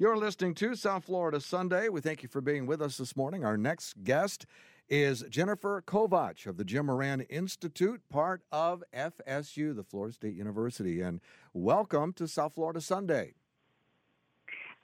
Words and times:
You're 0.00 0.16
listening 0.16 0.54
to 0.54 0.76
South 0.76 1.06
Florida 1.06 1.40
Sunday. 1.40 1.88
We 1.88 2.00
thank 2.00 2.22
you 2.22 2.28
for 2.28 2.40
being 2.40 2.66
with 2.66 2.80
us 2.80 2.98
this 2.98 3.16
morning. 3.16 3.44
Our 3.44 3.56
next 3.56 4.04
guest 4.04 4.46
is 4.88 5.24
Jennifer 5.28 5.82
Kovach 5.84 6.46
of 6.46 6.56
the 6.56 6.62
Jim 6.62 6.86
Moran 6.86 7.22
Institute, 7.22 8.00
part 8.08 8.42
of 8.52 8.84
FSU, 8.94 9.74
the 9.74 9.82
Florida 9.82 10.14
State 10.14 10.36
University. 10.36 11.00
And 11.00 11.20
welcome 11.52 12.12
to 12.12 12.28
South 12.28 12.54
Florida 12.54 12.80
Sunday. 12.80 13.34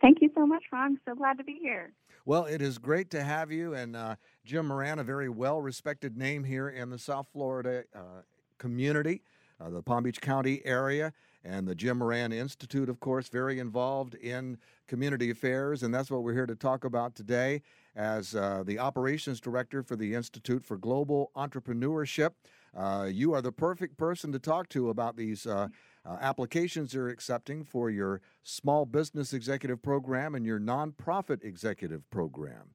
Thank 0.00 0.20
you 0.20 0.32
so 0.34 0.48
much, 0.48 0.64
Ron. 0.72 0.98
So 1.04 1.14
glad 1.14 1.38
to 1.38 1.44
be 1.44 1.60
here. 1.62 1.92
Well, 2.24 2.46
it 2.46 2.60
is 2.60 2.78
great 2.78 3.10
to 3.10 3.22
have 3.22 3.52
you. 3.52 3.72
And 3.72 3.94
uh, 3.94 4.16
Jim 4.44 4.66
Moran, 4.66 4.98
a 4.98 5.04
very 5.04 5.28
well 5.28 5.60
respected 5.60 6.16
name 6.16 6.42
here 6.42 6.68
in 6.68 6.90
the 6.90 6.98
South 6.98 7.28
Florida 7.32 7.84
uh, 7.94 8.22
community, 8.58 9.22
uh, 9.60 9.70
the 9.70 9.82
Palm 9.82 10.04
Beach 10.04 10.20
County 10.20 10.62
area. 10.64 11.12
And 11.46 11.68
the 11.68 11.74
Jim 11.74 11.98
Moran 11.98 12.32
Institute, 12.32 12.88
of 12.88 13.00
course, 13.00 13.28
very 13.28 13.58
involved 13.58 14.14
in 14.14 14.56
community 14.88 15.30
affairs. 15.30 15.82
And 15.82 15.94
that's 15.94 16.10
what 16.10 16.22
we're 16.22 16.32
here 16.32 16.46
to 16.46 16.54
talk 16.54 16.84
about 16.84 17.14
today 17.14 17.60
as 17.94 18.34
uh, 18.34 18.62
the 18.64 18.78
operations 18.78 19.40
director 19.40 19.82
for 19.82 19.94
the 19.94 20.14
Institute 20.14 20.64
for 20.64 20.78
Global 20.78 21.30
Entrepreneurship. 21.36 22.30
Uh, 22.74 23.08
you 23.10 23.34
are 23.34 23.42
the 23.42 23.52
perfect 23.52 23.98
person 23.98 24.32
to 24.32 24.38
talk 24.38 24.70
to 24.70 24.88
about 24.88 25.16
these 25.16 25.46
uh, 25.46 25.68
uh, 26.06 26.16
applications 26.20 26.94
you're 26.94 27.08
accepting 27.08 27.62
for 27.62 27.90
your 27.90 28.20
small 28.42 28.86
business 28.86 29.32
executive 29.32 29.82
program 29.82 30.34
and 30.34 30.46
your 30.46 30.58
nonprofit 30.58 31.44
executive 31.44 32.08
program 32.10 32.70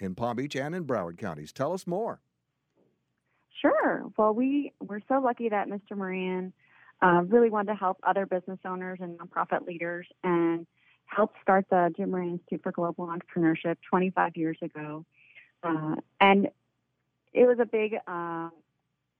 in 0.00 0.14
Palm 0.14 0.36
Beach 0.36 0.54
and 0.54 0.74
in 0.74 0.84
Broward 0.84 1.18
counties. 1.18 1.52
Tell 1.52 1.72
us 1.72 1.86
more. 1.86 2.20
Sure. 3.62 4.02
Well, 4.18 4.34
we 4.34 4.72
we're 4.80 5.00
so 5.08 5.20
lucky 5.20 5.48
that 5.48 5.68
Mr. 5.68 5.96
Moran 5.96 6.52
uh, 7.00 7.22
really 7.28 7.48
wanted 7.48 7.72
to 7.72 7.78
help 7.78 7.96
other 8.02 8.26
business 8.26 8.58
owners 8.64 8.98
and 9.00 9.18
nonprofit 9.18 9.66
leaders 9.66 10.06
and 10.24 10.66
helped 11.06 11.36
start 11.40 11.66
the 11.70 11.92
Jim 11.96 12.10
Moran 12.10 12.32
Institute 12.32 12.60
for 12.64 12.72
Global 12.72 13.06
Entrepreneurship 13.06 13.76
25 13.88 14.36
years 14.36 14.58
ago. 14.62 15.04
Uh, 15.62 15.94
and 16.20 16.48
it 17.32 17.46
was 17.46 17.58
a 17.60 17.64
big, 17.64 17.94
uh, 18.06 18.48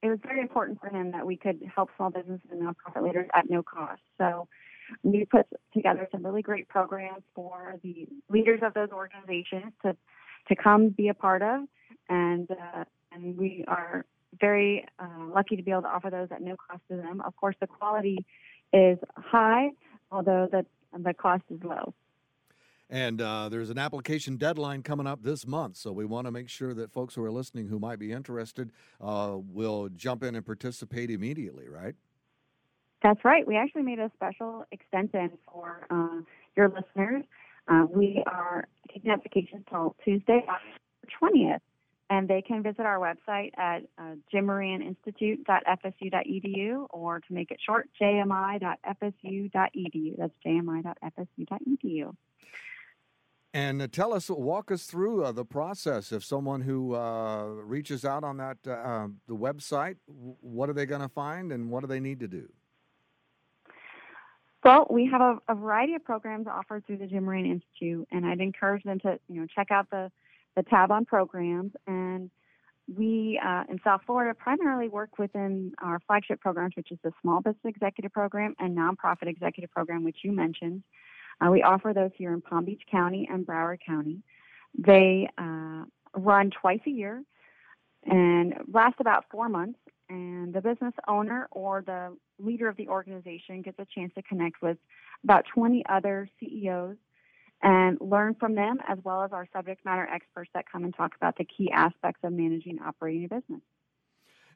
it 0.03 0.09
was 0.09 0.19
very 0.25 0.41
important 0.41 0.81
for 0.81 0.89
him 0.89 1.13
that 1.13 1.25
we 1.25 1.37
could 1.37 1.63
help 1.73 1.91
small 1.97 2.11
businesses 2.11 2.49
and 2.51 2.61
nonprofit 2.61 3.05
leaders 3.05 3.29
at 3.35 3.49
no 3.49 3.63
cost. 3.63 4.03
So 4.19 4.49
we 5.05 5.25
put 5.25 5.47
together 5.73 6.09
some 6.11 6.27
really 6.27 6.43
great 6.43 6.69
programs 6.69 7.23
for 7.35 7.77
the 7.85 8.09
leaders 8.29 8.61
of 8.65 8.75
those 8.75 8.91
organizations 8.91 9.73
to, 9.83 9.97
to 10.49 10.57
come 10.57 10.89
be 10.89 11.09
a 11.09 11.15
part 11.15 11.43
of. 11.43 11.63
And, 12.09 12.51
uh, 12.51 12.85
and 13.13 13.37
we 13.39 13.65
are 13.69 14.05
very 14.41 14.87
uh, 14.99 15.27
lucky 15.35 15.57
to 15.57 15.63
be 15.63 15.71
able 15.71 15.83
to 15.83 15.89
offer 15.89 16.11
those 16.11 16.29
at 16.31 16.43
no 16.43 16.57
cost 16.57 16.83
to 16.91 16.97
them. 16.97 17.21
Of 17.21 17.37
course, 17.37 17.57
the 17.61 17.67
quality 17.67 18.25
is 18.73 18.99
high, 19.17 19.71
although 20.11 20.49
the 20.51 20.65
the 20.99 21.15
cost 21.15 21.45
is 21.51 21.63
low. 21.63 21.95
And 22.91 23.23
uh, 23.23 23.49
there's 23.49 23.71
an 23.71 23.79
application 23.79 24.37
deadline 24.37 24.83
coming 24.83 25.07
up 25.07 25.23
this 25.23 25.47
month, 25.47 25.79
so 25.79 25.93
we 25.93 26.05
want 26.05 26.27
to 26.27 26.31
make 26.31 26.51
sure 26.51 26.75
that 26.75 26.93
folks 26.93 27.15
who 27.15 27.25
are 27.25 27.31
listening 27.31 27.69
who 27.69 27.79
might 27.79 27.99
be 27.99 28.13
interested 28.13 28.71
uh, 29.01 29.37
will 29.39 29.89
jump 29.97 30.23
in 30.23 30.35
and 30.35 30.45
participate 30.45 31.11
immediately, 31.11 31.71
right? 31.71 31.95
That's 33.03 33.25
right. 33.25 33.47
We 33.47 33.57
actually 33.57 33.83
made 33.83 33.99
a 33.99 34.11
special 34.15 34.67
extension 34.73 35.31
for 35.51 35.87
uh, 35.91 36.21
your 36.55 36.69
listeners. 36.69 37.25
Uh, 37.67 37.87
we 37.89 38.23
are 38.27 38.69
taking 38.93 39.11
applications 39.11 39.65
till 39.71 39.97
Tuesday, 40.05 40.45
October 40.47 41.33
20th 41.35 41.61
and 42.13 42.29
they 42.29 42.43
can 42.43 42.63
visit 42.63 42.83
our 42.83 42.99
website 42.99 43.57
at 43.57 43.85
uh, 43.97 44.17
jimmoraninstitute.fsu.edu 44.33 46.87
or 46.91 47.21
to 47.21 47.33
make 47.33 47.51
it 47.51 47.59
short, 47.65 47.89
jmi.fsu.edu. 47.99 48.69
That's 50.19 50.35
jmi.fsu.edu. 50.47 52.15
And 53.55 53.81
uh, 53.81 53.89
tell 53.91 54.13
us, 54.13 54.29
walk 54.29 54.71
us 54.71 54.85
through 54.85 55.25
uh, 55.25 55.33
the 55.33 55.47
process. 55.47 56.13
If 56.13 56.23
someone 56.23 56.61
who 56.61 56.95
uh, 56.95 57.47
reaches 57.47 58.05
out 58.05 58.25
on 58.25 58.37
that 58.37 58.59
uh, 58.67 58.73
um, 58.73 59.21
the 59.27 59.35
website, 59.35 59.97
what 60.07 60.69
are 60.69 60.75
they 60.75 60.85
going 60.85 61.01
to 61.01 61.09
find, 61.09 61.51
and 61.51 61.71
what 61.71 61.81
do 61.81 61.87
they 61.87 62.01
need 62.01 62.21
to 62.21 62.29
do? 62.29 62.47
Well, 64.63 64.87
we 64.91 65.09
have 65.11 65.23
a, 65.23 65.39
a 65.49 65.55
variety 65.55 65.95
of 65.95 66.05
programs 66.05 66.47
offered 66.47 66.87
through 66.87 66.99
the 66.99 67.07
Jim 67.07 67.25
Moran 67.25 67.47
Institute, 67.47 68.07
and 68.13 68.27
I'd 68.27 68.41
encourage 68.41 68.85
them 68.85 69.01
to, 69.01 69.19
you 69.29 69.41
know, 69.41 69.47
check 69.55 69.71
out 69.71 69.89
the 69.91 70.13
the 70.57 70.63
tab 70.63 70.91
on 70.91 71.05
programs. 71.05 71.73
And 71.87 72.31
we 72.95 73.41
uh, 73.45 73.65
in 73.69 73.81
South 73.85 74.03
Florida 74.07 74.35
primarily 74.35 74.89
work 74.89 75.19
within 75.19 75.73
our 75.83 76.01
flagship 76.07 76.41
programs, 76.41 76.75
which 76.77 76.91
is 76.91 76.99
the 77.03 77.13
Small 77.23 77.41
Business 77.41 77.61
Executive 77.65 78.13
Program 78.13 78.55
and 78.59 78.77
Nonprofit 78.77 79.29
Executive 79.29 79.71
Program, 79.71 80.05
which 80.05 80.19
you 80.25 80.33
mentioned. 80.33 80.83
Uh, 81.41 81.51
we 81.51 81.63
offer 81.63 81.93
those 81.95 82.11
here 82.17 82.33
in 82.33 82.41
Palm 82.41 82.65
Beach 82.65 82.83
County 82.91 83.29
and 83.31 83.47
Broward 83.47 83.79
County. 83.85 84.23
They 84.77 85.29
uh, 85.39 85.85
run 86.15 86.51
twice 86.51 86.81
a 86.87 86.91
year 86.91 87.23
and 88.05 88.55
last 88.73 88.97
about 89.01 89.25
four 89.31 89.49
months. 89.49 89.79
And 90.09 90.53
the 90.53 90.61
business 90.61 90.93
owner 91.09 91.49
or 91.53 91.83
the 91.87 92.17
leader 92.39 92.69
of 92.69 92.77
the 92.77 92.89
organization 92.89 93.63
gets 93.63 93.79
a 93.79 93.87
chance 93.95 94.13
to 94.15 94.23
connect 94.23 94.61
with 94.61 94.77
about 95.25 95.45
20 95.55 95.85
other 95.89 96.29
CEOs 96.39 96.97
and 97.63 97.97
learn 98.01 98.35
from 98.35 98.55
them 98.55 98.79
as 98.89 98.99
well 99.05 99.23
as 99.23 99.33
our 99.33 99.47
subject 99.53 99.85
matter 99.85 100.07
experts 100.13 100.51
that 100.55 100.65
come 100.71 100.85
and 100.85 100.95
talk 100.95 101.15
about 101.17 101.37
the 101.37 101.45
key 101.45 101.71
aspects 101.71 102.21
of 102.25 102.33
managing 102.33 102.79
and 102.79 102.87
operating 102.87 103.25
a 103.25 103.29
business. 103.29 103.61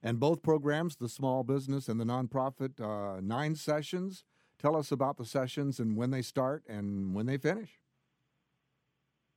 And 0.03 0.21
both 0.21 0.43
programs, 0.43 0.97
the 0.97 1.09
small 1.09 1.45
business 1.45 1.89
and 1.89 2.01
the 2.01 2.05
nonprofit, 2.05 2.81
uh, 2.81 3.21
nine 3.21 3.55
sessions. 3.55 4.25
Tell 4.59 4.77
us 4.77 4.91
about 4.91 5.19
the 5.19 5.25
sessions 5.25 5.79
and 5.79 5.97
when 5.97 6.11
they 6.11 6.23
start 6.23 6.65
and 6.69 7.15
when 7.15 7.27
they 7.27 7.37
finish. 7.37 7.71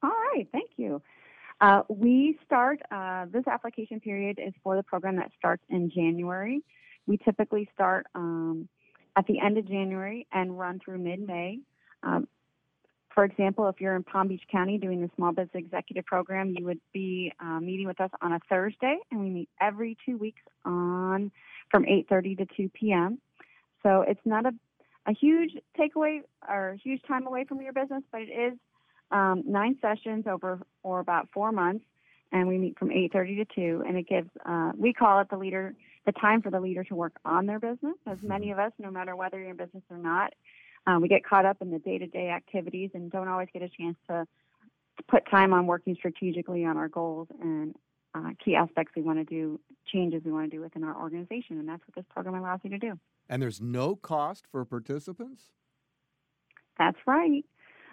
All 0.01 0.09
right, 0.09 0.47
thank 0.51 0.71
you. 0.77 1.01
Uh, 1.61 1.81
we 1.89 2.39
start, 2.45 2.81
uh, 2.89 3.25
this 3.31 3.45
application 3.47 3.99
period 3.99 4.39
is 4.39 4.53
for 4.63 4.77
the 4.77 4.83
program 4.83 5.17
that 5.17 5.31
starts 5.37 5.63
in 5.69 5.91
January. 5.91 6.61
We 7.05 7.17
typically 7.17 7.69
start 7.73 8.07
um, 8.15 8.69
at 9.17 9.25
the 9.27 9.39
end 9.39 9.57
of 9.57 9.67
January 9.67 10.25
and 10.31 10.57
run 10.57 10.79
through 10.83 10.99
mid 10.99 11.19
May. 11.19 11.59
Um, 12.01 12.27
for 13.19 13.25
example, 13.25 13.67
if 13.67 13.81
you're 13.81 13.97
in 13.97 14.03
Palm 14.03 14.29
Beach 14.29 14.43
County 14.49 14.77
doing 14.77 15.01
the 15.01 15.09
Small 15.17 15.33
Business 15.33 15.49
Executive 15.53 16.05
Program, 16.05 16.55
you 16.57 16.63
would 16.63 16.79
be 16.93 17.33
uh, 17.41 17.59
meeting 17.59 17.85
with 17.85 17.99
us 17.99 18.09
on 18.21 18.31
a 18.31 18.39
Thursday, 18.47 18.97
and 19.11 19.19
we 19.19 19.29
meet 19.29 19.49
every 19.59 19.97
two 20.05 20.17
weeks 20.17 20.41
on 20.63 21.29
from 21.69 21.83
8:30 21.83 22.37
to 22.37 22.45
2 22.55 22.69
p.m. 22.69 23.19
So 23.83 24.05
it's 24.07 24.21
not 24.23 24.45
a 24.45 24.51
a 25.05 25.11
huge 25.11 25.51
takeaway 25.77 26.21
or 26.47 26.77
huge 26.81 27.01
time 27.09 27.27
away 27.27 27.43
from 27.43 27.61
your 27.61 27.73
business, 27.73 28.03
but 28.09 28.21
it 28.21 28.29
is 28.29 28.57
um, 29.11 29.43
nine 29.45 29.77
sessions 29.81 30.23
over 30.25 30.61
or 30.83 31.01
about 31.01 31.27
four 31.33 31.51
months, 31.51 31.83
and 32.31 32.47
we 32.47 32.57
meet 32.57 32.79
from 32.79 32.87
8:30 32.87 33.35
to 33.35 33.53
2, 33.53 33.83
and 33.85 33.97
it 33.97 34.07
gives 34.07 34.29
uh, 34.45 34.71
we 34.77 34.93
call 34.93 35.19
it 35.19 35.29
the 35.29 35.37
leader 35.37 35.75
the 36.05 36.13
time 36.13 36.41
for 36.41 36.51
the 36.51 36.61
leader 36.61 36.85
to 36.85 36.95
work 36.95 37.17
on 37.25 37.47
their 37.47 37.59
business. 37.59 37.95
As 38.07 38.17
many 38.23 38.45
mm-hmm. 38.45 38.61
of 38.61 38.67
us, 38.67 38.71
no 38.79 38.89
matter 38.89 39.13
whether 39.17 39.37
you're 39.37 39.49
in 39.49 39.57
business 39.57 39.83
or 39.89 39.97
not, 39.97 40.33
um, 40.87 41.01
we 41.01 41.07
get 41.07 41.25
caught 41.25 41.45
up 41.45 41.57
in 41.61 41.71
the 41.71 41.79
day 41.79 41.97
to 41.97 42.07
day 42.07 42.29
activities 42.29 42.91
and 42.93 43.11
don't 43.11 43.27
always 43.27 43.47
get 43.53 43.61
a 43.61 43.69
chance 43.69 43.97
to 44.07 44.25
put 45.07 45.29
time 45.29 45.53
on 45.53 45.67
working 45.67 45.95
strategically 45.95 46.65
on 46.65 46.77
our 46.77 46.87
goals 46.87 47.27
and 47.41 47.75
uh, 48.15 48.29
key 48.43 48.55
aspects 48.55 48.93
we 48.95 49.01
want 49.01 49.19
to 49.19 49.23
do, 49.23 49.59
changes 49.91 50.23
we 50.25 50.31
want 50.31 50.49
to 50.49 50.57
do 50.57 50.61
within 50.61 50.83
our 50.83 50.99
organization. 50.99 51.59
And 51.59 51.67
that's 51.67 51.81
what 51.87 51.95
this 51.95 52.05
program 52.09 52.35
allows 52.35 52.59
you 52.63 52.69
to 52.71 52.79
do. 52.79 52.99
And 53.29 53.41
there's 53.41 53.61
no 53.61 53.95
cost 53.95 54.45
for 54.51 54.65
participants? 54.65 55.43
That's 56.77 56.97
right. 57.05 57.45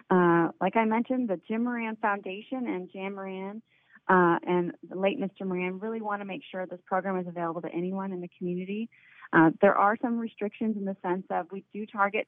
Uh, 0.09 0.49
like 0.61 0.75
I 0.75 0.85
mentioned, 0.85 1.29
the 1.29 1.39
Jim 1.47 1.65
Moran 1.65 1.97
Foundation 1.97 2.67
and 2.67 2.89
Jan 2.91 3.13
Moran 3.13 3.61
uh, 4.07 4.37
and 4.47 4.71
the 4.89 4.97
late 4.97 5.19
Mr. 5.19 5.45
Moran 5.45 5.79
really 5.79 6.01
want 6.01 6.21
to 6.21 6.25
make 6.25 6.41
sure 6.49 6.65
this 6.65 6.79
program 6.85 7.19
is 7.19 7.27
available 7.27 7.61
to 7.61 7.69
anyone 7.73 8.13
in 8.13 8.21
the 8.21 8.29
community. 8.37 8.89
Uh, 9.33 9.49
there 9.61 9.75
are 9.75 9.97
some 10.01 10.17
restrictions 10.17 10.77
in 10.77 10.85
the 10.85 10.95
sense 11.01 11.25
of 11.29 11.47
we 11.51 11.63
do 11.73 11.85
target 11.85 12.27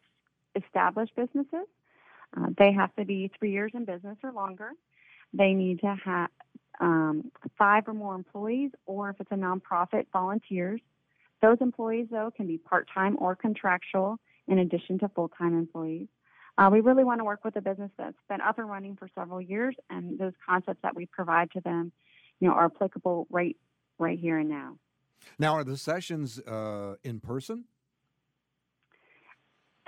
established 0.55 1.15
businesses. 1.15 1.67
Uh, 2.35 2.47
they 2.57 2.71
have 2.71 2.95
to 2.95 3.05
be 3.05 3.31
three 3.39 3.51
years 3.51 3.71
in 3.73 3.85
business 3.85 4.17
or 4.23 4.31
longer. 4.31 4.71
They 5.33 5.53
need 5.53 5.79
to 5.81 5.95
have 6.03 6.29
um, 6.79 7.31
five 7.57 7.87
or 7.87 7.93
more 7.93 8.15
employees, 8.15 8.71
or 8.85 9.09
if 9.09 9.19
it's 9.19 9.31
a 9.31 9.35
nonprofit, 9.35 10.05
volunteers. 10.13 10.81
Those 11.41 11.57
employees, 11.61 12.07
though, 12.11 12.31
can 12.35 12.47
be 12.47 12.57
part 12.57 12.87
time 12.93 13.15
or 13.19 13.35
contractual 13.35 14.19
in 14.47 14.59
addition 14.59 14.99
to 14.99 15.09
full 15.09 15.29
time 15.29 15.57
employees. 15.57 16.07
Uh, 16.57 16.69
we 16.71 16.81
really 16.81 17.03
want 17.03 17.19
to 17.19 17.23
work 17.23 17.45
with 17.45 17.55
a 17.55 17.61
business 17.61 17.91
that's 17.97 18.17
been 18.27 18.41
up 18.41 18.59
and 18.59 18.69
running 18.69 18.95
for 18.97 19.07
several 19.15 19.39
years, 19.39 19.75
and 19.89 20.19
those 20.19 20.33
concepts 20.45 20.79
that 20.83 20.95
we 20.95 21.05
provide 21.05 21.49
to 21.51 21.61
them, 21.61 21.91
you 22.39 22.47
know, 22.47 22.53
are 22.53 22.65
applicable 22.65 23.27
right 23.29 23.55
right 23.97 24.19
here 24.19 24.37
and 24.37 24.49
now. 24.49 24.77
Now, 25.37 25.53
are 25.53 25.63
the 25.63 25.77
sessions 25.77 26.39
uh, 26.39 26.95
in 27.03 27.19
person? 27.19 27.65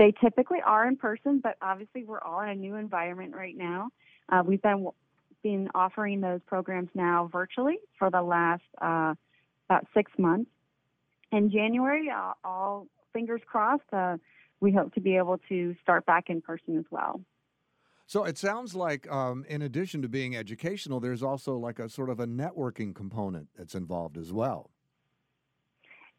They 0.02 0.12
typically 0.20 0.58
are 0.66 0.88
in 0.88 0.98
person, 0.98 1.42
but 1.44 1.58
obviously 1.62 2.04
we're 2.06 2.22
all 2.22 2.42
in 2.42 2.50
a 2.50 2.56
new 2.56 2.74
environment 2.74 3.36
right 3.36 3.56
now. 3.56 3.90
Uh, 4.30 4.42
we've 4.44 4.62
been 4.64 4.88
been 5.44 5.70
offering 5.76 6.22
those 6.22 6.40
programs 6.48 6.90
now 6.96 7.30
virtually 7.32 7.78
for 8.00 8.10
the 8.10 8.24
last 8.24 8.64
uh, 8.82 9.14
about 9.70 9.86
six 9.94 10.12
months. 10.18 10.50
In 11.32 11.52
January, 11.52 12.10
uh, 12.10 12.34
all 12.44 12.88
fingers 13.14 13.42
crossed, 13.46 13.84
uh, 13.94 14.18
we 14.60 14.72
hope 14.72 14.92
to 14.96 15.02
be 15.02 15.18
able 15.18 15.38
to 15.50 15.76
start 15.84 16.04
back 16.08 16.32
in 16.32 16.42
person 16.42 16.80
as 16.80 16.86
well. 16.90 17.22
So 18.08 18.24
it 18.24 18.40
sounds 18.40 18.74
like, 18.74 19.08
um, 19.12 19.46
in 19.48 19.62
addition 19.62 20.02
to 20.02 20.10
being 20.10 20.36
educational, 20.36 21.00
there's 21.00 21.22
also 21.22 21.58
like 21.58 21.78
a 21.78 21.88
sort 21.88 22.10
of 22.10 22.20
a 22.20 22.26
networking 22.26 22.96
component 22.96 23.50
that's 23.56 23.76
involved 23.76 24.18
as 24.18 24.34
well. 24.34 24.72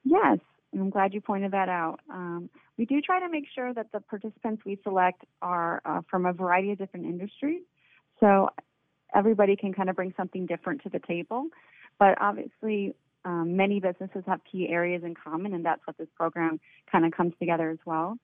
Yes, 0.04 0.38
I'm 0.74 0.90
glad 0.90 1.12
you 1.12 1.20
pointed 1.20 1.52
that 1.52 1.68
out. 1.68 2.00
Um, 2.10 2.48
we 2.78 2.86
do 2.86 3.00
try 3.00 3.20
to 3.20 3.28
make 3.28 3.44
sure 3.54 3.74
that 3.74 3.92
the 3.92 4.00
participants 4.00 4.62
we 4.64 4.78
select 4.82 5.22
are 5.42 5.82
uh, 5.84 6.00
from 6.10 6.26
a 6.26 6.32
variety 6.32 6.72
of 6.72 6.78
different 6.78 7.06
industries. 7.06 7.62
So 8.20 8.48
everybody 9.14 9.56
can 9.56 9.72
kind 9.72 9.90
of 9.90 9.96
bring 9.96 10.14
something 10.16 10.46
different 10.46 10.82
to 10.82 10.88
the 10.88 11.00
table. 11.00 11.48
But 11.98 12.20
obviously, 12.20 12.94
um, 13.24 13.56
many 13.56 13.80
businesses 13.80 14.24
have 14.26 14.40
key 14.50 14.68
areas 14.68 15.02
in 15.04 15.14
common, 15.14 15.54
and 15.54 15.64
that's 15.64 15.86
what 15.86 15.98
this 15.98 16.08
program 16.16 16.58
kind 16.90 17.04
of 17.04 17.12
comes 17.12 17.34
together 17.38 17.70
as 17.70 17.78
well 17.84 18.18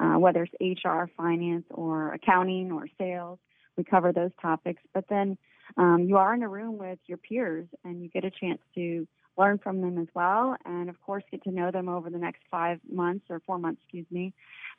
uh, 0.00 0.18
whether 0.18 0.44
it's 0.44 0.82
HR, 0.84 1.04
finance, 1.16 1.64
or 1.70 2.14
accounting 2.14 2.72
or 2.72 2.86
sales. 2.98 3.38
We 3.76 3.84
cover 3.84 4.12
those 4.12 4.30
topics. 4.40 4.82
But 4.94 5.04
then 5.08 5.36
um, 5.76 6.06
you 6.08 6.16
are 6.16 6.34
in 6.34 6.42
a 6.42 6.48
room 6.48 6.78
with 6.78 6.98
your 7.06 7.18
peers 7.18 7.68
and 7.84 8.02
you 8.02 8.08
get 8.08 8.24
a 8.24 8.30
chance 8.30 8.60
to 8.74 9.06
learn 9.36 9.58
from 9.58 9.80
them 9.80 9.98
as 9.98 10.08
well. 10.14 10.56
And 10.64 10.88
of 10.88 11.00
course, 11.00 11.24
get 11.30 11.42
to 11.44 11.50
know 11.50 11.70
them 11.70 11.88
over 11.88 12.10
the 12.10 12.18
next 12.18 12.42
five 12.50 12.80
months 12.90 13.26
or 13.30 13.40
four 13.46 13.58
months, 13.58 13.80
excuse 13.82 14.06
me, 14.10 14.34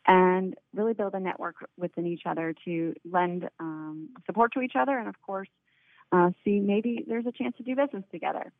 and 0.07 0.55
really 0.73 0.93
build 0.93 1.13
a 1.13 1.19
network 1.19 1.55
within 1.77 2.05
each 2.05 2.23
other 2.25 2.53
to 2.65 2.93
lend 3.09 3.49
um, 3.59 4.09
support 4.25 4.53
to 4.53 4.61
each 4.61 4.73
other. 4.75 4.97
And 4.97 5.07
of 5.07 5.19
course, 5.21 5.49
uh, 6.11 6.31
see 6.43 6.59
maybe 6.59 7.05
there's 7.07 7.25
a 7.25 7.31
chance 7.31 7.55
to 7.57 7.63
do 7.63 7.75
business 7.75 8.03
together. 8.11 8.51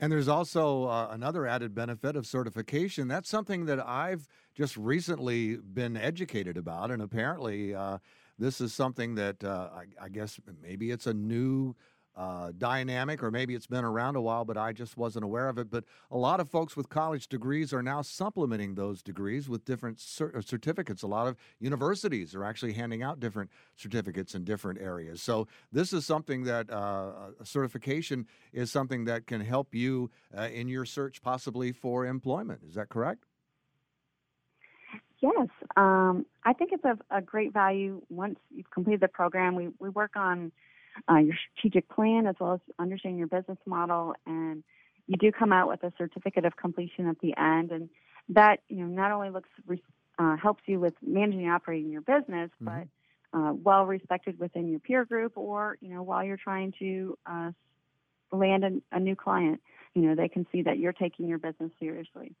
And 0.00 0.12
there's 0.12 0.28
also 0.28 0.84
uh, 0.84 1.08
another 1.10 1.46
added 1.46 1.74
benefit 1.74 2.14
of 2.14 2.24
certification. 2.24 3.08
That's 3.08 3.28
something 3.28 3.66
that 3.66 3.84
I've 3.84 4.28
just 4.54 4.76
recently 4.76 5.56
been 5.56 5.96
educated 5.96 6.56
about, 6.56 6.92
and 6.92 7.02
apparently, 7.02 7.74
uh, 7.74 7.98
this 8.38 8.60
is 8.60 8.72
something 8.72 9.16
that 9.16 9.42
uh, 9.42 9.70
I, 9.74 10.04
I, 10.04 10.08
guess 10.08 10.38
maybe 10.62 10.92
it's 10.92 11.08
a 11.08 11.14
new 11.14 11.74
uh, 12.18 12.50
dynamic, 12.58 13.22
or 13.22 13.30
maybe 13.30 13.54
it's 13.54 13.68
been 13.68 13.84
around 13.84 14.16
a 14.16 14.20
while, 14.20 14.44
but 14.44 14.56
I 14.56 14.72
just 14.72 14.96
wasn't 14.96 15.24
aware 15.24 15.48
of 15.48 15.56
it. 15.56 15.70
But 15.70 15.84
a 16.10 16.18
lot 16.18 16.40
of 16.40 16.50
folks 16.50 16.76
with 16.76 16.88
college 16.88 17.28
degrees 17.28 17.72
are 17.72 17.82
now 17.82 18.02
supplementing 18.02 18.74
those 18.74 19.02
degrees 19.02 19.48
with 19.48 19.64
different 19.64 19.98
cert- 19.98 20.34
uh, 20.34 20.40
certificates. 20.40 21.02
A 21.02 21.06
lot 21.06 21.28
of 21.28 21.36
universities 21.60 22.34
are 22.34 22.42
actually 22.42 22.72
handing 22.72 23.04
out 23.04 23.20
different 23.20 23.50
certificates 23.76 24.34
in 24.34 24.42
different 24.42 24.80
areas. 24.80 25.22
So 25.22 25.46
this 25.70 25.92
is 25.92 26.04
something 26.04 26.42
that 26.42 26.68
uh, 26.70 27.44
certification 27.44 28.26
is 28.52 28.72
something 28.72 29.04
that 29.04 29.28
can 29.28 29.40
help 29.40 29.72
you 29.72 30.10
uh, 30.36 30.48
in 30.52 30.66
your 30.66 30.84
search, 30.84 31.22
possibly 31.22 31.70
for 31.70 32.04
employment. 32.04 32.62
Is 32.66 32.74
that 32.74 32.88
correct? 32.88 33.26
Yes, 35.20 35.48
um, 35.76 36.26
I 36.44 36.52
think 36.52 36.72
it's 36.72 36.84
a, 36.84 36.96
a, 37.10 37.20
great 37.20 37.52
value 37.52 38.02
once 38.08 38.38
you've 38.54 38.70
completed 38.70 39.00
the 39.00 39.08
program. 39.08 39.56
We, 39.56 39.68
we 39.80 39.88
work 39.88 40.14
on 40.14 40.52
uh, 41.10 41.16
your 41.16 41.36
strategic 41.52 41.88
plan 41.88 42.26
as 42.26 42.34
well 42.40 42.54
as 42.54 42.60
understanding 42.78 43.18
your 43.18 43.28
business 43.28 43.58
model. 43.66 44.14
And 44.26 44.62
you 45.06 45.16
do 45.16 45.32
come 45.32 45.52
out 45.52 45.68
with 45.68 45.82
a 45.82 45.92
certificate 45.96 46.44
of 46.44 46.56
completion 46.56 47.08
at 47.08 47.18
the 47.20 47.34
end, 47.36 47.72
and 47.72 47.88
that 48.30 48.60
you 48.68 48.78
know 48.78 48.86
not 48.86 49.10
only 49.12 49.30
looks 49.30 49.48
uh, 50.18 50.36
helps 50.36 50.62
you 50.66 50.80
with 50.80 50.94
managing 51.02 51.44
and 51.44 51.52
operating 51.52 51.90
your 51.90 52.02
business, 52.02 52.50
mm-hmm. 52.62 52.80
but 53.32 53.38
uh, 53.38 53.52
well 53.52 53.84
respected 53.84 54.38
within 54.38 54.68
your 54.68 54.80
peer 54.80 55.04
group, 55.04 55.32
or 55.36 55.78
you 55.80 55.88
know 55.88 56.02
while 56.02 56.24
you're 56.24 56.36
trying 56.36 56.72
to 56.78 57.16
uh, 57.26 57.50
land 58.32 58.64
a, 58.64 58.96
a 58.96 59.00
new 59.00 59.16
client, 59.16 59.60
you 59.98 60.08
know 60.08 60.14
they 60.14 60.28
can 60.28 60.46
see 60.52 60.62
that 60.62 60.78
you're 60.78 60.92
taking 60.92 61.26
your 61.26 61.38
business 61.38 61.70
seriously. 61.80 62.34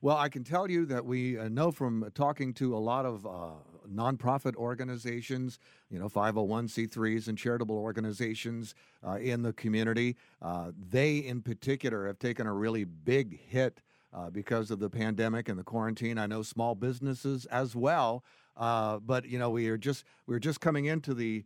Well, 0.00 0.16
I 0.16 0.28
can 0.28 0.44
tell 0.44 0.70
you 0.70 0.86
that 0.86 1.04
we 1.04 1.38
uh, 1.38 1.48
know 1.48 1.70
from 1.70 2.10
talking 2.14 2.52
to 2.54 2.76
a 2.76 2.78
lot 2.78 3.06
of 3.06 3.26
uh, 3.26 3.52
nonprofit 3.90 4.54
organizations, 4.56 5.58
you 5.90 5.98
know, 5.98 6.08
501c3s 6.08 7.28
and 7.28 7.38
charitable 7.38 7.76
organizations 7.76 8.74
uh, 9.06 9.16
in 9.16 9.42
the 9.42 9.52
community. 9.54 10.16
Uh, 10.42 10.72
they, 10.90 11.18
in 11.18 11.40
particular, 11.40 12.06
have 12.06 12.18
taken 12.18 12.46
a 12.46 12.52
really 12.52 12.84
big 12.84 13.40
hit 13.48 13.80
uh, 14.12 14.30
because 14.30 14.70
of 14.70 14.78
the 14.78 14.90
pandemic 14.90 15.48
and 15.48 15.58
the 15.58 15.64
quarantine. 15.64 16.18
I 16.18 16.26
know 16.26 16.42
small 16.42 16.74
businesses 16.74 17.46
as 17.46 17.74
well. 17.74 18.24
Uh, 18.56 18.98
but 18.98 19.26
you 19.26 19.38
know, 19.38 19.50
we 19.50 19.68
are 19.68 19.78
just 19.78 20.04
we're 20.26 20.38
just 20.38 20.60
coming 20.60 20.86
into 20.86 21.14
the 21.14 21.44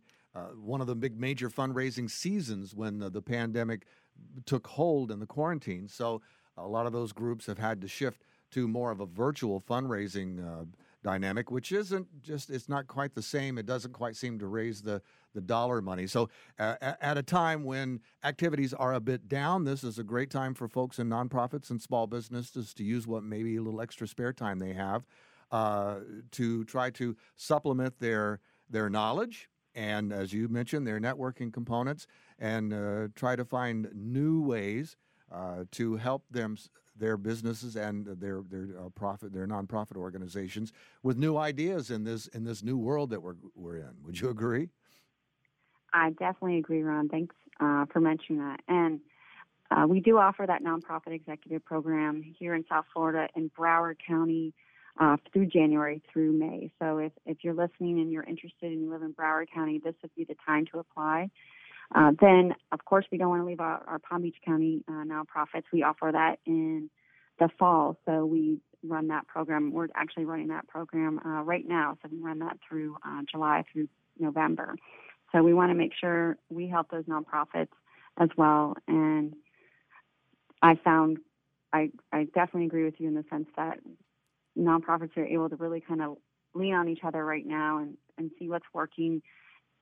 one 0.55 0.79
of 0.79 0.87
the 0.87 0.95
big 0.95 1.19
major 1.19 1.49
fundraising 1.49 2.09
seasons 2.09 2.73
when 2.73 2.99
the, 2.99 3.09
the 3.09 3.21
pandemic 3.21 3.85
took 4.45 4.67
hold 4.67 5.11
in 5.11 5.19
the 5.19 5.25
quarantine. 5.25 5.87
So 5.87 6.21
a 6.57 6.67
lot 6.67 6.85
of 6.85 6.93
those 6.93 7.11
groups 7.11 7.45
have 7.45 7.57
had 7.57 7.81
to 7.81 7.87
shift 7.87 8.23
to 8.51 8.67
more 8.67 8.91
of 8.91 8.99
a 8.99 9.05
virtual 9.05 9.61
fundraising 9.61 10.43
uh, 10.43 10.65
dynamic, 11.03 11.51
which 11.51 11.71
isn't 11.71 12.07
just 12.21 12.49
it's 12.49 12.67
not 12.67 12.87
quite 12.87 13.13
the 13.15 13.21
same. 13.21 13.57
It 13.57 13.65
doesn't 13.65 13.93
quite 13.93 14.15
seem 14.15 14.39
to 14.39 14.47
raise 14.47 14.81
the 14.81 15.01
the 15.35 15.41
dollar 15.41 15.81
money. 15.81 16.07
So 16.07 16.29
uh, 16.57 16.75
at 16.81 17.17
a 17.17 17.23
time 17.23 17.63
when 17.63 18.01
activities 18.23 18.73
are 18.73 18.95
a 18.95 18.99
bit 18.99 19.27
down, 19.27 19.63
this 19.63 19.83
is 19.83 19.99
a 19.99 20.03
great 20.03 20.31
time 20.31 20.55
for 20.55 20.67
folks 20.67 20.97
in 20.97 21.07
nonprofits 21.07 21.69
and 21.69 21.79
small 21.79 22.07
businesses 22.07 22.73
to 22.73 22.83
use 22.83 23.05
what 23.05 23.23
maybe 23.23 23.55
a 23.55 23.61
little 23.61 23.79
extra 23.79 24.07
spare 24.07 24.33
time 24.33 24.57
they 24.57 24.73
have 24.73 25.05
uh, 25.51 25.97
to 26.31 26.65
try 26.65 26.89
to 26.91 27.15
supplement 27.35 27.99
their 27.99 28.39
their 28.69 28.89
knowledge 28.89 29.49
and, 29.75 30.11
as 30.11 30.33
you 30.33 30.47
mentioned, 30.47 30.87
their 30.87 30.99
networking 30.99 31.53
components, 31.53 32.07
and 32.39 32.73
uh, 32.73 33.07
try 33.15 33.35
to 33.35 33.45
find 33.45 33.89
new 33.93 34.41
ways 34.41 34.97
uh, 35.31 35.65
to 35.71 35.97
help 35.97 36.23
them 36.31 36.57
their 36.95 37.17
businesses 37.17 37.75
and 37.75 38.05
their 38.05 38.41
their 38.49 38.67
uh, 38.77 38.89
profit 38.89 39.31
their 39.31 39.47
nonprofit 39.47 39.95
organizations 39.95 40.73
with 41.03 41.17
new 41.17 41.37
ideas 41.37 41.91
in 41.91 42.03
this 42.03 42.27
in 42.27 42.43
this 42.43 42.63
new 42.63 42.77
world 42.77 43.09
that 43.11 43.21
we're 43.21 43.35
we're 43.55 43.77
in. 43.77 43.91
Would 44.05 44.19
you 44.19 44.29
agree? 44.29 44.69
I 45.93 46.11
definitely 46.11 46.57
agree, 46.57 46.83
Ron. 46.83 47.09
Thanks 47.09 47.35
uh, 47.59 47.85
for 47.91 47.99
mentioning 47.99 48.41
that. 48.41 48.61
And 48.67 48.99
uh, 49.71 49.85
we 49.87 49.99
do 49.99 50.17
offer 50.17 50.45
that 50.45 50.63
nonprofit 50.63 51.13
executive 51.13 51.63
program 51.63 52.23
here 52.37 52.55
in 52.55 52.65
South 52.67 52.85
Florida 52.93 53.27
in 53.35 53.49
Broward 53.57 53.95
County 54.05 54.53
uh, 54.99 55.17
through 55.31 55.47
January 55.47 56.01
through 56.11 56.33
May. 56.33 56.71
So 56.79 56.97
if, 56.97 57.11
if 57.25 57.37
you're 57.41 57.53
listening 57.53 57.99
and 57.99 58.11
you're 58.11 58.23
interested 58.23 58.71
and 58.71 58.81
you 58.81 58.91
live 58.91 59.03
in 59.03 59.13
Broward 59.13 59.47
County, 59.53 59.79
this 59.83 59.95
would 60.01 60.13
be 60.15 60.25
the 60.25 60.35
time 60.45 60.65
to 60.71 60.79
apply. 60.79 61.29
Uh, 61.93 62.11
then, 62.19 62.53
of 62.71 62.85
course, 62.85 63.05
we 63.11 63.17
don't 63.17 63.29
want 63.29 63.41
to 63.41 63.45
leave 63.45 63.59
our, 63.59 63.81
our 63.87 63.99
Palm 63.99 64.21
Beach 64.21 64.37
County 64.45 64.83
uh, 64.87 65.03
nonprofits. 65.05 65.63
We 65.73 65.83
offer 65.83 66.09
that 66.11 66.39
in 66.45 66.89
the 67.39 67.49
fall, 67.57 67.97
so 68.05 68.25
we 68.25 68.59
run 68.83 69.07
that 69.07 69.27
program. 69.27 69.71
We're 69.71 69.87
actually 69.95 70.25
running 70.25 70.49
that 70.49 70.67
program 70.67 71.19
uh, 71.25 71.43
right 71.43 71.67
now, 71.67 71.97
so 72.01 72.09
we 72.11 72.19
run 72.19 72.39
that 72.39 72.57
through 72.67 72.97
uh, 73.05 73.21
July 73.29 73.63
through 73.71 73.87
November. 74.19 74.75
So 75.31 75.41
we 75.43 75.53
want 75.53 75.71
to 75.71 75.75
make 75.75 75.93
sure 75.99 76.37
we 76.49 76.67
help 76.67 76.89
those 76.91 77.05
nonprofits 77.05 77.69
as 78.17 78.29
well. 78.37 78.75
And 78.87 79.35
I 80.61 80.75
found, 80.75 81.17
I, 81.73 81.91
I 82.11 82.25
definitely 82.25 82.65
agree 82.65 82.83
with 82.83 82.99
you 82.99 83.07
in 83.07 83.15
the 83.15 83.25
sense 83.29 83.47
that 83.55 83.79
nonprofits 84.57 85.15
are 85.17 85.25
able 85.25 85.49
to 85.49 85.55
really 85.55 85.81
kind 85.81 86.01
of 86.01 86.17
lean 86.53 86.73
on 86.73 86.89
each 86.89 87.03
other 87.03 87.23
right 87.23 87.45
now 87.45 87.77
and, 87.77 87.97
and 88.17 88.31
see 88.37 88.49
what's 88.49 88.65
working. 88.73 89.21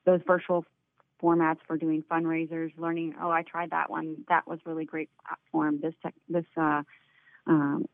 Those 0.06 0.22
virtual 0.28 0.66
formats 1.22 1.60
for 1.66 1.78
doing 1.78 2.04
fundraisers, 2.10 2.72
learning. 2.78 3.16
Oh, 3.22 3.30
I 3.30 3.44
tried 3.44 3.72
that 3.72 3.90
one. 3.90 4.24
That 4.30 4.48
was 4.48 4.60
really 4.66 4.86
great 4.86 5.10
platform. 5.26 5.80
This 5.82 5.94
tech, 6.02 6.14
this 6.30 6.46
uh, 6.56 6.84
um, 7.48 7.86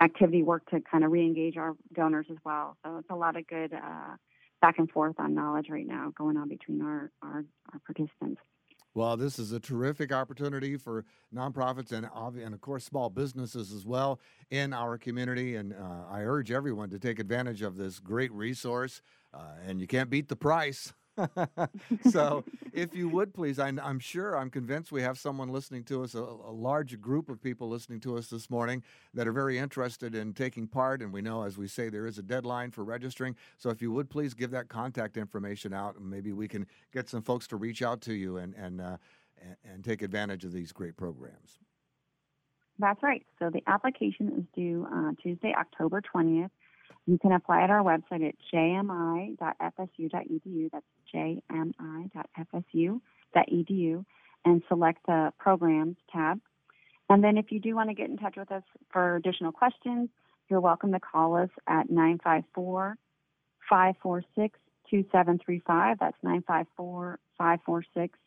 activity 0.00 0.42
worked 0.42 0.70
to 0.70 0.80
kind 0.80 1.04
of 1.04 1.10
re-engage 1.10 1.56
our 1.56 1.74
donors 1.92 2.26
as 2.30 2.36
well. 2.44 2.76
So 2.84 2.98
it's 2.98 3.10
a 3.10 3.16
lot 3.16 3.36
of 3.36 3.46
good 3.46 3.72
uh, 3.72 4.16
back 4.60 4.78
and 4.78 4.90
forth 4.90 5.16
on 5.18 5.34
knowledge 5.34 5.68
right 5.70 5.86
now 5.86 6.12
going 6.16 6.36
on 6.36 6.48
between 6.48 6.82
our, 6.82 7.10
our, 7.22 7.44
our 7.72 7.80
participants. 7.84 8.40
Well, 8.94 9.16
this 9.16 9.38
is 9.38 9.52
a 9.52 9.60
terrific 9.60 10.12
opportunity 10.12 10.76
for 10.76 11.04
nonprofits 11.34 11.92
and, 11.92 12.08
and 12.42 12.54
of 12.54 12.60
course, 12.60 12.84
small 12.84 13.10
businesses 13.10 13.72
as 13.72 13.86
well 13.86 14.18
in 14.50 14.72
our 14.72 14.98
community. 14.98 15.56
And 15.56 15.72
uh, 15.72 16.04
I 16.10 16.22
urge 16.22 16.50
everyone 16.50 16.90
to 16.90 16.98
take 16.98 17.20
advantage 17.20 17.62
of 17.62 17.76
this 17.76 18.00
great 18.00 18.32
resource. 18.32 19.02
Uh, 19.32 19.42
and 19.64 19.80
you 19.80 19.86
can't 19.86 20.10
beat 20.10 20.28
the 20.28 20.36
price. 20.36 20.92
so, 22.10 22.44
if 22.72 22.94
you 22.94 23.08
would 23.08 23.34
please, 23.34 23.58
I, 23.58 23.68
am 23.68 23.98
sure, 23.98 24.36
I'm 24.36 24.50
convinced 24.50 24.92
we 24.92 25.02
have 25.02 25.18
someone 25.18 25.48
listening 25.48 25.84
to 25.84 26.02
us, 26.02 26.14
a, 26.14 26.20
a, 26.22 26.52
large 26.52 27.00
group 27.00 27.28
of 27.28 27.42
people 27.42 27.68
listening 27.68 28.00
to 28.00 28.16
us 28.16 28.28
this 28.28 28.50
morning 28.50 28.82
that 29.14 29.26
are 29.26 29.32
very 29.32 29.58
interested 29.58 30.14
in 30.14 30.32
taking 30.32 30.66
part. 30.66 31.02
And 31.02 31.12
we 31.12 31.22
know, 31.22 31.42
as 31.42 31.56
we 31.56 31.68
say, 31.68 31.88
there 31.88 32.06
is 32.06 32.18
a 32.18 32.22
deadline 32.22 32.70
for 32.70 32.84
registering. 32.84 33.36
So, 33.56 33.70
if 33.70 33.82
you 33.82 33.92
would 33.92 34.10
please 34.10 34.34
give 34.34 34.50
that 34.52 34.68
contact 34.68 35.16
information 35.16 35.72
out, 35.72 35.96
and 35.96 36.08
maybe 36.08 36.32
we 36.32 36.48
can 36.48 36.66
get 36.92 37.08
some 37.08 37.22
folks 37.22 37.46
to 37.48 37.56
reach 37.56 37.82
out 37.82 38.00
to 38.02 38.14
you 38.14 38.36
and 38.36 38.54
and 38.54 38.80
uh, 38.80 38.96
and, 39.40 39.56
and 39.64 39.84
take 39.84 40.02
advantage 40.02 40.44
of 40.44 40.52
these 40.52 40.72
great 40.72 40.96
programs. 40.96 41.58
That's 42.78 43.02
right. 43.02 43.24
So 43.38 43.50
the 43.50 43.62
application 43.66 44.32
is 44.38 44.44
due 44.54 44.86
uh, 44.92 45.12
Tuesday, 45.20 45.52
October 45.58 46.00
20th. 46.00 46.50
You 47.08 47.18
can 47.18 47.32
apply 47.32 47.62
at 47.62 47.70
our 47.70 47.82
website 47.82 48.28
at 48.28 48.34
jmi.fsu.edu. 48.52 49.40
That's 50.70 50.84
jmi.fsu.edu 51.14 52.04
and 54.44 54.62
select 54.68 55.06
the 55.06 55.32
programs 55.38 55.96
tab. 56.12 56.38
And 57.08 57.24
then 57.24 57.38
if 57.38 57.50
you 57.50 57.60
do 57.60 57.74
want 57.74 57.88
to 57.88 57.94
get 57.94 58.10
in 58.10 58.18
touch 58.18 58.36
with 58.36 58.52
us 58.52 58.62
for 58.92 59.16
additional 59.16 59.52
questions, 59.52 60.10
you're 60.50 60.60
welcome 60.60 60.92
to 60.92 61.00
call 61.00 61.34
us 61.34 61.48
at 61.66 61.88
954 61.88 62.98
546 63.70 64.58
2735. 64.90 65.96
That's 65.98 66.18
954 66.22 67.18
546 67.38 68.18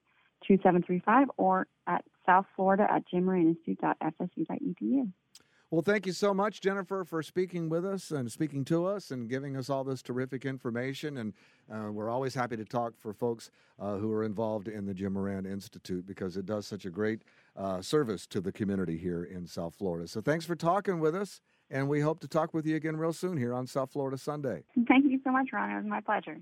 2735 0.48 1.28
or 1.38 1.68
at 1.86 2.04
South 2.26 2.48
Florida 2.56 2.88
at 2.92 3.04
jimmoraninstitute.fsu.edu. 3.14 5.12
Well, 5.72 5.82
thank 5.82 6.06
you 6.06 6.12
so 6.12 6.34
much, 6.34 6.60
Jennifer, 6.60 7.06
for 7.06 7.24
speaking 7.24 7.70
with 7.70 7.86
us 7.86 8.12
and 8.12 8.30
speaking 8.30 8.66
to 8.66 8.86
us 8.86 9.10
and 9.10 9.30
giving 9.30 9.56
us 9.56 9.70
all 9.70 9.86
this 9.86 10.02
terrific 10.02 10.46
information. 10.46 11.18
And 11.18 11.34
uh, 11.74 11.94
we're 11.94 12.10
always 12.10 12.36
happy 12.36 12.58
to 12.58 12.66
talk 12.66 12.94
for 12.98 13.14
folks 13.14 13.52
uh, 13.80 13.96
who 13.96 14.12
are 14.12 14.26
involved 14.26 14.68
in 14.68 14.86
the 14.86 14.94
Jim 14.94 15.14
Moran 15.14 15.46
Institute 15.46 16.06
because 16.06 16.36
it 16.36 16.46
does 16.46 16.68
such 16.68 16.84
a 16.84 16.90
great 16.90 17.22
uh, 17.56 17.82
service 17.82 18.28
to 18.28 18.42
the 18.42 18.52
community 18.52 18.98
here 18.98 19.24
in 19.24 19.48
South 19.48 19.74
Florida. 19.74 20.10
So 20.10 20.20
thanks 20.20 20.44
for 20.44 20.58
talking 20.58 21.00
with 21.00 21.16
us, 21.16 21.40
and 21.70 21.88
we 21.88 22.02
hope 22.02 22.20
to 22.20 22.28
talk 22.28 22.54
with 22.54 22.66
you 22.66 22.76
again 22.76 22.98
real 22.98 23.14
soon 23.14 23.38
here 23.38 23.54
on 23.54 23.66
South 23.66 23.94
Florida 23.94 24.18
Sunday. 24.18 24.64
Thank 24.90 25.06
you 25.06 25.22
so 25.24 25.32
much, 25.32 25.52
Ron. 25.54 25.70
It 25.72 25.78
was 25.78 25.86
my 25.86 26.02
pleasure. 26.02 26.42